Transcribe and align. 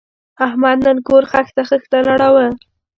احمد 0.45 0.77
نن 0.85 0.97
کور 1.07 1.23
خښته 1.31 1.61
خښته 1.69 1.97
نړاوه. 2.09 2.45